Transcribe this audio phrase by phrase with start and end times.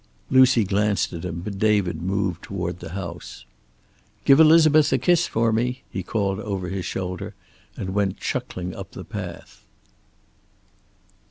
[0.31, 3.45] Lucy glanced at him, but David moved toward the house.
[4.25, 7.35] "Give Elizabeth a kiss for me," he called over his shoulder,
[7.77, 9.63] and went chuckling up the path.